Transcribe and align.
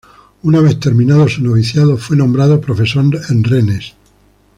Una 0.41 0.61
vez 0.61 0.79
terminado 0.79 1.27
su 1.29 1.43
noviciado, 1.43 1.95
fue 1.95 2.17
nombrado 2.17 2.59
profesor 2.59 3.21
en 3.29 3.43
Rennes. 3.43 3.93